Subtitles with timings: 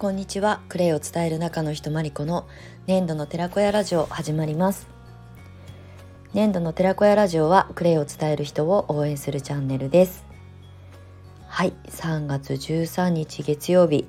[0.00, 0.62] こんにちは。
[0.70, 2.48] クレイを伝える中の人まりこの
[2.86, 4.88] 粘土の寺子屋ラジオ始まります。
[6.32, 10.24] 粘土の寺子屋ラジオはクレイを伝える人を応援するチャンネルです。
[11.48, 11.74] はい。
[11.88, 14.06] 3月13日月曜日、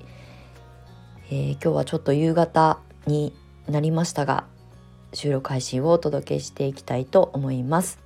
[1.29, 3.33] えー、今日はちょっと夕方に
[3.67, 4.45] なりましたが
[5.11, 7.99] 収録配信をお届けしていきたいと思います。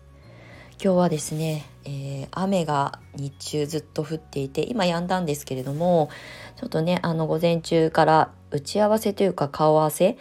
[0.84, 6.10] 今日はですね、えー、雨が日中ずっと降っていて今止んだんですけれども
[6.58, 10.18] ちょっとねあの午前中から打ち合わせというか顔合わせ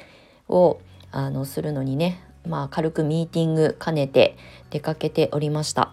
[0.49, 4.37] をあのするのにねまあ軽くミーティング兼ねて
[4.71, 5.93] 出かけておりました。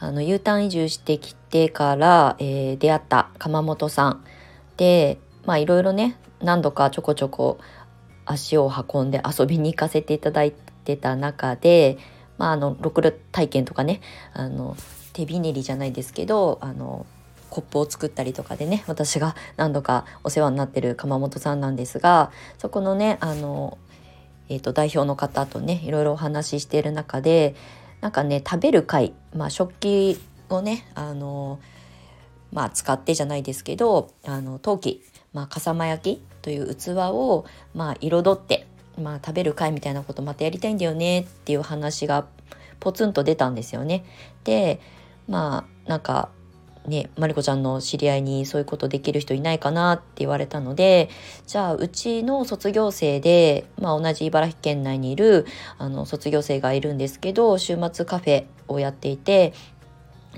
[0.00, 4.24] あの U ターン移住してきてから、えー、出会った鎌本さん。
[4.76, 7.58] でまあいろいろね何度かちょこちょこ
[8.26, 11.98] 足を運んで遊びに行かせていただいてた中で
[12.38, 14.00] まあ、あのろくろ体験とかね
[14.32, 14.76] あの
[15.12, 17.04] 手びねりじゃないですけどあの
[17.50, 23.78] コップを作ったりとかでね私が何度かお世話になってる鎌本さんなんですがそこのねあの、
[24.48, 27.54] えーと、代表の方とねいろいろお話ししている中で
[28.00, 30.20] なんかね食べる会、まあ、食器
[30.50, 31.58] をねあの、
[32.52, 38.66] まあ、使ってじゃないですけどあの陶器、まあ、笠間焼きという器を、まあ、彩って
[38.98, 42.26] まあ、食べる会みたいなことまたやりたいんだよねっていう話が
[42.80, 44.04] ポツンと出たんですよね。
[44.44, 44.80] で
[45.28, 46.30] まあなんか
[46.86, 51.10] ねまりこちゃんの知り合いにそういうことできる人いないかなって言われたので
[51.46, 59.52] じゃあうちの卒業生で、まあ、同じ茨城県内にいるあの卒業生がいるんですけど週末カフェをやっていて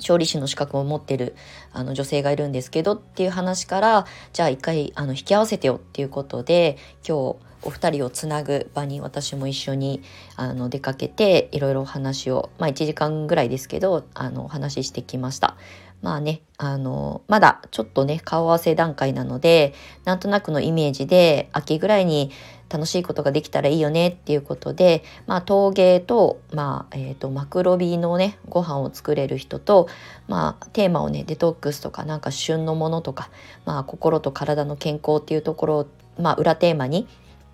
[0.01, 1.37] 調理師の資格を持ってる
[1.73, 10.03] あの女性がいるんですけどっていう話からじゃあ一回あの引き合わせてよっていうことで今日お二人をつなぐ場に私も一緒に
[10.37, 15.57] あの出かけていろいろお話をまあ1時間ぐらいですけどあのお話ししてきました。
[16.03, 22.31] まあね、あの、まだちょっとね、顔合わせ段階なので、なんとなくのイメージで、秋ぐらいに
[22.71, 29.89] 楽しいことができたらいいよねっていうことで、まあ、陶芸と、まあ、えっ、ー、と、マクロビのね、ご飯を作れる人と、
[30.27, 33.29] まあ、テーマをね、デトックスとか、なんか旬のものとか、
[33.67, 35.87] まあ、心と体の健康っていうところを、
[36.19, 37.09] まあ、裏テーマに、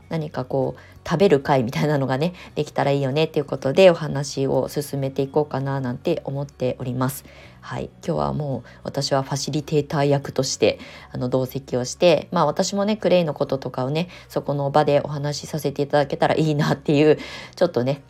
[0.08, 7.24] 何かこう食べる会みたいなのがねできたらいいよねっていうことでお話を進めていこうかななんて思っております。
[7.60, 10.78] はい、今日はもう私はファシリテーター役として
[11.10, 17.18] あの同席をしてまあ私もねクレイのこととかをねそこの場でお話しさせていただけたらいいなっていう
[17.56, 18.02] ちょっとね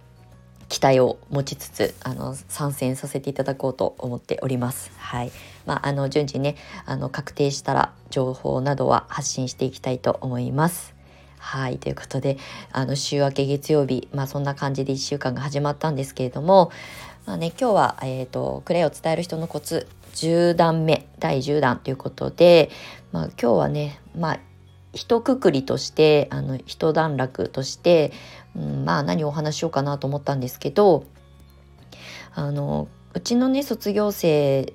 [0.69, 4.91] 期待を持ちつつあの参戦させていただこうと思っております。
[4.99, 5.31] はい、
[5.65, 10.96] まああの順次ねあの確定したら情報などは発信していきたいと思います。
[11.47, 12.39] はいということで
[12.73, 16.73] あの週明け月曜日まあそんな感じで1週間が始まったんですけれども
[17.25, 22.71] まあね今日は、えーと、クレイを伝える人のコツ10段目第10弾ということで、
[23.13, 24.41] まあ、今日はねまあ
[24.93, 28.11] 一括りとしてあの一段落として、
[28.57, 31.05] うん、まあ何をお話しようかなと思ったんですけど
[32.35, 34.75] あのうちのね卒業生、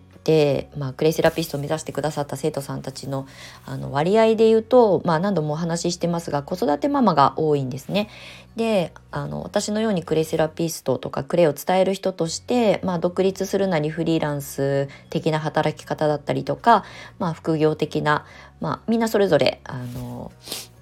[0.78, 3.28] まあ、クレイセラピストを目指してくださった生徒さんたちの
[3.66, 8.08] あの割合で言うと、まあ、何度もお話ししてますが子育てママが多いんですね。
[8.56, 16.84] であの私のようにクレイセラピストとかクレイを伝える人として、まあ、独立するなりフリーランス的な働き方だったりとか、
[17.18, 18.26] まあ、副業的な、
[18.60, 20.32] まあ、みんなそれぞれあの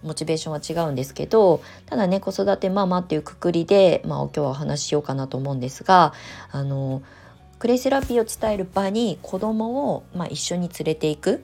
[0.03, 6.13] モチベーションは違うんですけどただね子育てママっていうくくりで、まあ、今日はお話ししようかなと思うんですが
[6.51, 7.01] あの
[7.59, 11.43] クレイセラピーを伝える場に子供をまを、あ、一緒に連れていく。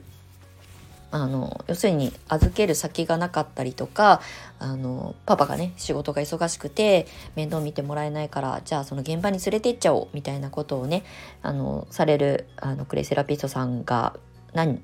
[1.12, 4.20] あの要するに預ける先がなかったりとか
[4.58, 7.06] あのパパがね仕事が忙しくて
[7.36, 11.04] 面倒見てもらえないからじゃあその現場に連れて行っちゃおうみたいなことをね
[11.42, 14.14] あのされるあのクレイセラピストさんが
[14.52, 14.82] 何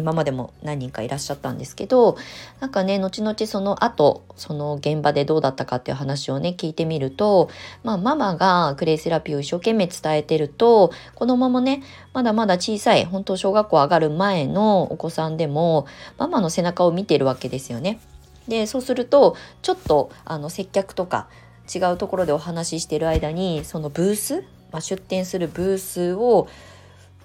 [0.00, 2.16] 今までも何人かいらっしゃったんですけど
[2.58, 7.50] なんかね後々その後その現場でどうだったかっていう話をね聞いてみると、
[7.84, 11.82] まあ、ママがクレイセラピーを一生懸命伝えてると子供もね
[12.12, 15.86] まだまだ小さい本当小学校上がる前のお子さんでも
[16.18, 18.00] ママの背中を見てるわけですよね。
[18.48, 21.28] でそうするとちょっとあの接客とか
[21.72, 26.48] 違うところでお話ししてる間にそのブース、まあ、出店するブースを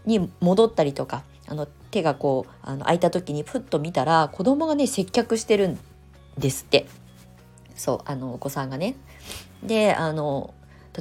[0.06, 5.80] に戻ったりとかあの手がこうあの開いた時にふっと見たら子供がね接客してるん
[6.38, 6.88] ですって
[7.75, 8.95] そうあのお子さんがね。
[9.63, 10.53] であの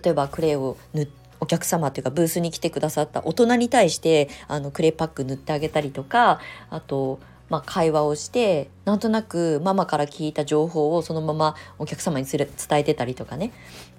[0.03, 1.09] 例えばクレイを塗
[1.41, 7.19] お客様というかブースに来てくださった大人に対してあのクレイパック塗ってあげたりとかあと、
[7.51, 13.53] まあ、会話をしてなんとなくママから聞いた情報をそのままお客様に伝えてたりとかね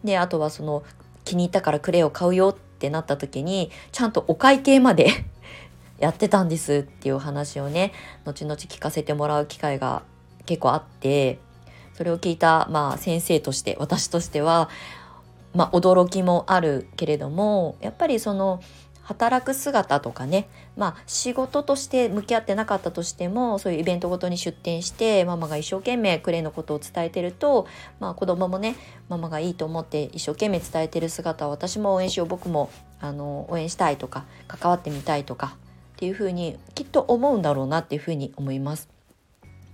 [0.04, 0.84] であとはその
[1.24, 5.10] 気に入ったからクレイを買うよってなった時にちゃんとお会計まで
[6.00, 7.94] やってたんですっていう話をね
[8.26, 10.04] 後々聞かせてもらう機会が
[10.46, 11.40] 結構あって
[11.94, 14.70] それを聞いた、まあ、先生として私としては、
[15.54, 18.62] まあ、驚きもあるけれどもやっぱりその
[19.06, 27.68] 働く姿とかねまあ仕事として向き合ってなかったとしてもそういうイベントごとに出店してママが一生懸命クレイのことを伝えてると、
[28.00, 28.76] まあ、子供もね
[29.08, 35.56] ママがいいと思って一生懸命伝えてる姿を私も応援しよう僕もあの応援したいとか関わってみたいとか
[35.96, 38.90] っていうふうにきっと思うんだろうなっていうふうに思います。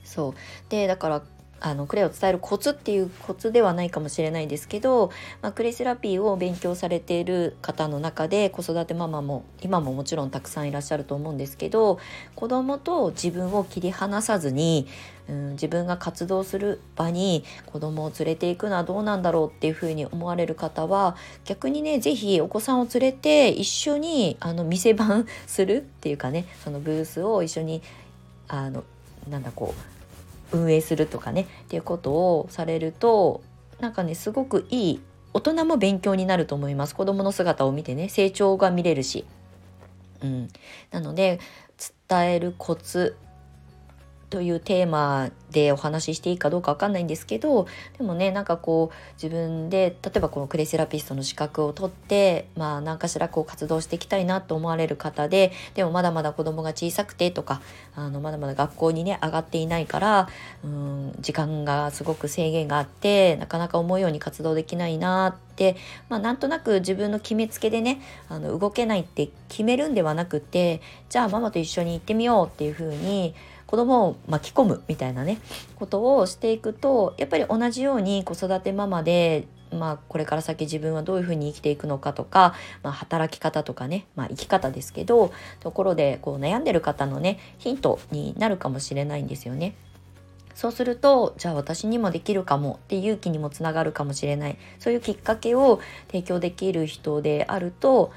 [0.03, 0.33] そう
[0.69, 1.23] でだから
[1.61, 5.11] あのクレイを伝えるコツっていうコツではないかもしれないですけど、
[5.43, 11.99] まあ、クレイセラピーを勉強されている方の中で子育てママも今ももちろんたくさんいらっしゃると思うんですけど
[12.35, 14.87] 子供と自分を切り離さずに、
[15.29, 21.15] うん、自分が活動する場に子供を連れていくのはどうなんだろうっていうふうに思われる方は
[21.45, 27.83] 逆にね是非お子さんを連れて一緒にあの店番するっていうかねそのブースを一緒に
[28.47, 28.83] あの
[29.29, 30.00] なんだこう
[30.51, 33.41] 運営するとかねっていうことをされると
[33.79, 35.01] なんかねすごくいい
[35.33, 36.95] 大人も勉強になると思います。
[36.95, 39.25] 子どもの姿を見てね成長が見れるし、
[40.21, 40.49] うん、
[40.91, 41.39] なので
[42.09, 43.15] 伝えるコツ
[44.31, 47.67] というテーマでお話ししていいかどうかわかんないんですけど
[47.97, 57.61] でもねなんかこう自分で例えばこのクレセラピストの資格を取ってまあ何かしらこう活動していきたいなと思われる方ででもまだまだ子供が小さくてとか
[57.93, 60.29] あのまだまだ学校にね上がっていないから
[60.63, 65.75] うん時間がすごく制限があってなかなか思うように活動できないなって、
[66.07, 73.35] まあ、なんとなく自分の決めつけでねあの動けないって決めるんではなくてじゃあママと一緒に行ってみようっていうふうに
[73.71, 75.39] 子供を巻き込むみたいなね
[75.77, 85.31] ことをしていくとやっぱり同じように子育てママでまあ、これから先自分はどういうふうに生きていくのかとか、まあ、働き方とかね、まあ、生き方ですけど
[85.61, 89.75] ところでこう悩んでる方のねヒントになるかもしれないんですよね。
[90.55, 98.11] そうするとじゃあ私にもできるかもって勇気にもつながるかもしれないそういうきっかけを提供できる人であると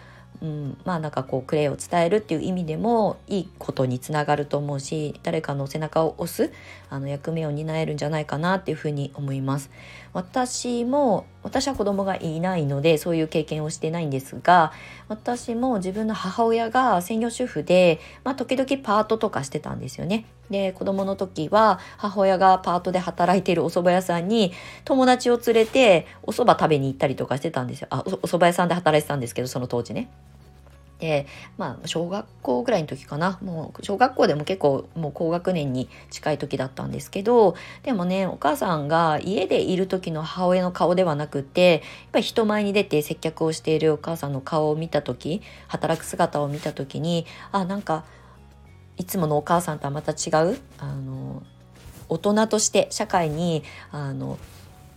[0.44, 6.52] うん、まあなんかこうクレイを伝えるっていう意味でもいいことにつながると思うし誰かの背中を押す
[6.90, 9.70] あの役目を担えるんじゃないかなっていうふうに思います。
[10.12, 14.72] 私も私は子供がいないのでそういう経験をしてないんですが
[15.08, 20.26] 私も自分の母親が専業主婦で、まあ、時々パートとかしてたんですよね。
[20.50, 24.52] で子供の時は母親がパートで働いているお蕎麦屋さんに
[24.84, 27.88] 友達を連れてお蕎麦食べに行ったりとかしてたんですよ。
[27.90, 30.10] あお蕎麦屋さんで働いてたんですけどその当時ね。
[30.98, 31.26] で
[31.58, 33.38] まあ小学校ぐらいの時かな。
[33.42, 41.80] もう小学校でも結構もう高学年に近い時だったんですけどでもねお母さんが家でいる時の母親の顔ではなくてやっ
[42.12, 48.04] ぱり人前に出て接客をしているお母さんの顔を見た時働く姿を見た時にあなんか
[48.96, 51.42] いつものお母さんとはまた違うあの
[52.08, 54.38] 大人として社会にあの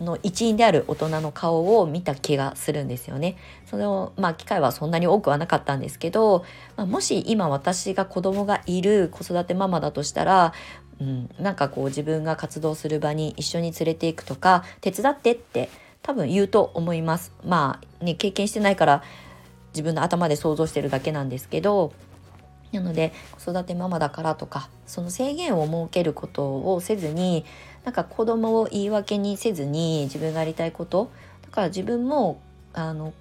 [0.00, 3.36] の一員である大人の顔を見た気がするんですよね。
[3.66, 6.44] そのまあ機会はそんなに多くはなかったんですけど、
[6.76, 10.52] まあ、もし今私が子供がいる子育てママだとしたら、
[11.00, 15.68] うん、なんかこう自分が活動する場に一緒に連れていくとか手伝ってって
[16.02, 17.32] 多分言うと思います。
[17.44, 19.02] まあね経験してないから
[19.72, 21.92] 自分の頭で想像してるだけなんですけど
[22.72, 27.44] なので子育てママだからとかその制限を設けることをせずに
[27.84, 31.10] なんか子供を言い訳にせずに自分がやりたいこと
[31.42, 32.40] だから自分も
[32.74, 33.14] あの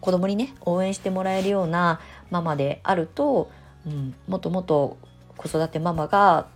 [0.00, 3.50] 子供にね応援してもらえるようなママであると、
[3.86, 4.96] うん、もっともっと
[5.36, 6.46] 子育てママが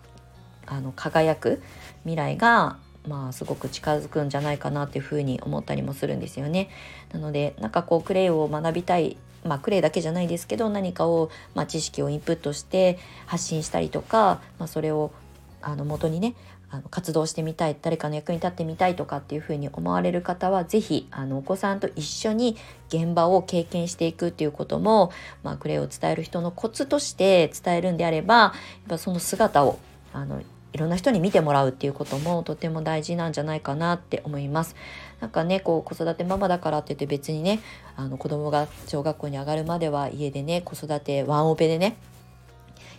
[0.67, 1.63] あの輝く
[2.05, 6.71] 未来がまあすごく近づくんじゃないかなっていうふうに思ったりもするんですよね。
[7.13, 15.13] なのでなんかこうクレイを学びたいまあ、クレイだけじゃないですけど何かを、まあ、知識をインプットして発信したりとか、まあ、それを
[15.61, 16.35] あの元にね
[16.71, 22.57] あの活動してみたい誰かの役に立ってみたいとかっていうふうに思われる方は是非あのお子さんと一緒に
[22.89, 25.13] 現場を経験していくっていうことも、
[25.45, 28.53] まあ、クレイを伝える人のコツとして伝えるんであればやっ
[28.89, 29.79] ぱその姿を
[30.13, 30.43] あの
[30.75, 34.75] いろんな人に見てもらうっていうこともとても大事なんじゃないかなって思います。
[35.25, 37.61] なんかねこう子育てママだからって言って別にね
[37.97, 41.97] あの子供が小学校に上がるまでは家でね子育てワンオペでね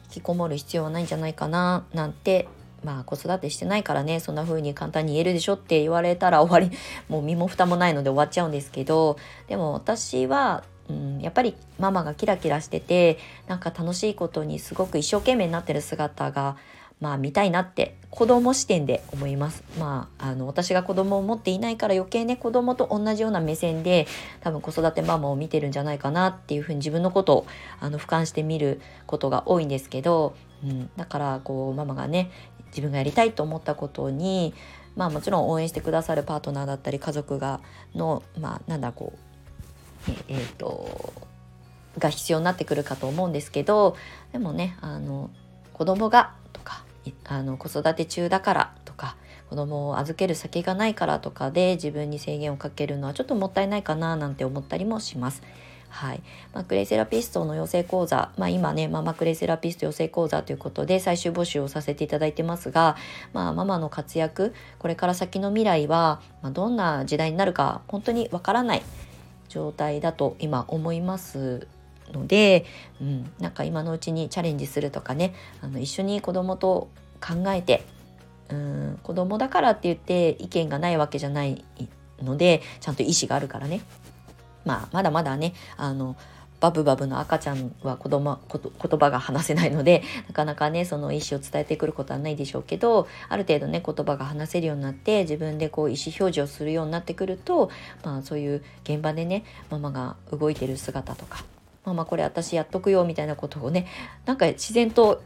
[0.05, 2.47] 引きこもる必要はないんじゃないかななんて
[2.83, 6.75] まあ子育てしてないからねそんな風に簡単に言えるでしょって言われたら終わり
[7.09, 9.17] もう身も蓋もないので終わっちゃうんですけど
[9.47, 13.17] でも私はうん、やっぱりママがキラキラしてて
[13.47, 16.57] なんか楽しいことにすごく一生懸命になってる姿が
[16.99, 19.63] まあ見たいなって子供視点で思います。
[19.77, 24.07] まあ、あの私が子供を持っていないから余計ね子供と同じような目線で
[24.39, 27.47] 多分子育てママを見てるんじゃないかなっていうふうに自分のことを
[27.81, 30.33] あの俯瞰して見ることが多いんですけど、
[30.63, 32.31] うん、だからこうママがね
[32.67, 34.53] 自分がやりたいと思ったことに
[34.95, 37.59] まあもちろん応援してくださるパートナーだったり家族が
[37.93, 39.13] のまあなんだこ
[40.07, 41.13] うええー、と
[41.97, 43.97] が必要になってくるかと思うんですけど
[44.31, 45.29] でもねあの
[45.73, 46.33] 子供が
[47.25, 49.15] あの子育て中だからとか
[49.49, 55.43] 子供を預ける先がないからとかで自分に制限をかけるのはちょっともったいないかななんて思ったりもします。
[55.89, 56.21] はい
[56.53, 62.97] まあ、クレイセラピストの養成講座、まあ、今ねママクレイセラピスト養成講座ということで最終募集をさせていただいてますが、
[63.31, 68.83] まあ、ママの活躍これから先の未来は、まあ、どんな時代になるか本当にわからない
[69.47, 71.65] 状態だと今思います
[72.15, 72.65] ので、
[73.01, 76.89] うん、なんか今のうちにチャレンジするとかねあの一緒に子供と
[77.21, 77.83] 考えて
[78.49, 81.63] うん子供だからって言って意見がないわけじゃない
[82.21, 83.81] のでちゃんと意思があるからね。
[84.65, 86.15] まあまだまだねあの
[86.59, 97.69] バブバブの赤ちゃんは子供言葉が話せないのでなかなかねその意思を伝えてくることはないでしょうけどある程度ね言葉が話せるようになって自分でこう意思表示をするようになってくると
[98.03, 101.43] まあそういう現場でねママが動いてる姿とか
[101.85, 103.87] ママこれ私やっとくよみたいなことをね
[104.25, 105.21] なんか自然と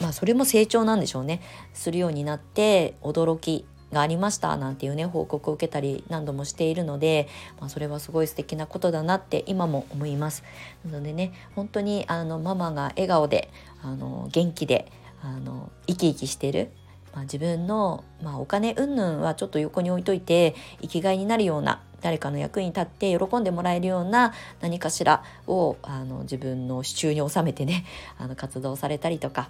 [0.00, 1.40] まあそれも成長なんでしょうね
[1.72, 10.44] するようになって驚きがありましたなんていうね報告を受けたり何度もしているので、まあ、それはすごい素敵なことだなって今も思います。
[10.84, 13.50] なのでね本当にあのママが笑顔で
[13.82, 14.90] あの元気で
[15.22, 16.70] あの生き生きしてる
[17.12, 27.84] まあ、自分の、まあ、お金云々はちょっと横に置いといて生きがいになるような誰かの役に立って喜んでもらえるような何かしらをあの自分の手中に収めてね
[28.18, 29.48] あの活動されたりとか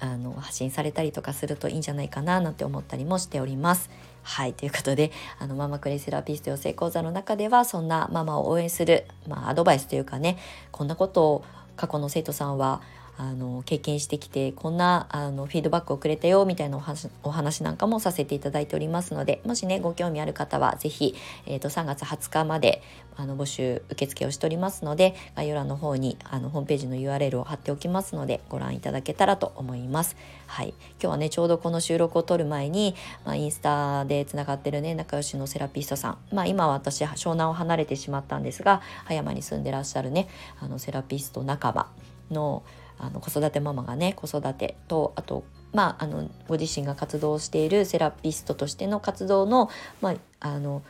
[0.00, 3.90] あの発信されたりとかするといいんじゃないかななんて思ったりもしております。
[4.22, 10.38] はいということであのママクレイセラピスト養成講座の中ではそんなママを応援する、まあ、アドバイスというかね
[10.72, 11.44] こんなことを
[11.76, 12.80] 過去の生徒さんは
[13.16, 21.14] あの経験してきてこんなあのフィードバックをくれたよみたいなお話お話なんかもさせていただいておりますのでもしねご興味ある方は是非、
[21.46, 22.82] えーと、3月20日まで
[23.16, 30.16] あの募集受付をしておりますので概要欄の方にあのホームページの URL を貼っておきますのでご覧いただけたらと思います。
[30.46, 40.28] はい、今日はねちょうどこの収録を撮る前に、まあ、インスタでつながってるね仲良しのセラピストさん、まあ、今は私湘南を離れてしまったんですが葉山に住んでらっしゃるね
[40.60, 41.88] あのセラピスト仲間
[42.30, 42.62] の
[42.98, 49.70] あの子育てママがね子育てとあとまああのご自身が活動しているセラピストとしての活動の,、
[50.00, 50.82] まあ、あの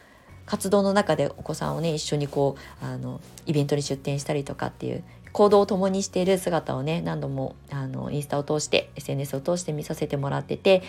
[0.46, 10.82] 活動の中でお子さんをね一緒にこうあのイベントに出展したりとかっていう行動を共にしている姿をね何度もあのインスタを通して SNS を通して見させてもらってて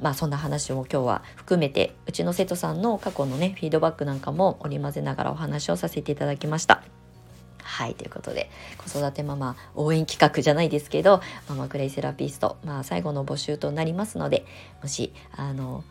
[0.00, 6.82] まあそんな話を今日は含めてうちの生徒さんの過去のねフィードバックなんかも織り交ぜながらお話をさせていただきました。
[7.74, 14.46] はいということで子育てママ応援企画じゃないですけどママクレイセラピスト、まあ、最後の募集となりますので
[14.80, 15.82] もしあの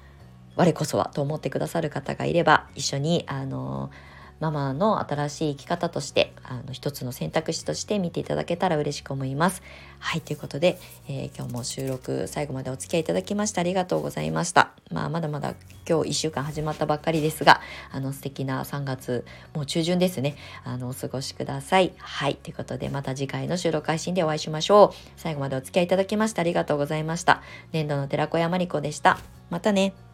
[0.56, 3.92] 我こそはと思ってくださる方がいれば一緒にあの
[4.40, 9.62] ママの新しい生き方としてあの一つの選択肢として見ていただけたら嬉しく思います。
[10.00, 14.73] はいということで、えー、今日も収録最後までお付き合いいただきましてありがとうございました。
[14.94, 15.56] まあ、まだまだ
[15.88, 17.60] 今日1週間始まったばっかりですが
[17.92, 21.92] あの素敵な3月もう中旬ですねあのお過ごしください。
[21.98, 25.10] はいということでまた次回の収録配信でお会いしましょう。
[25.18, 27.42] 最後までお付き合いいただきましてありがとうございました。
[27.72, 29.20] 年度の寺子屋まりこでした。
[29.50, 30.13] またね。